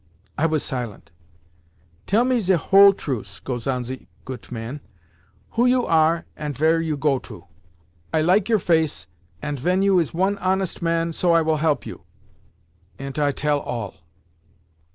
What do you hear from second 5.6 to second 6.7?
you are, ant